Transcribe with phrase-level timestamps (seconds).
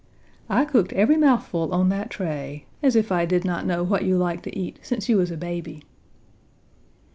[0.49, 4.17] "I cooked every mouthful on that tray as if I did not know what you
[4.17, 5.83] liked to eat since you was a baby."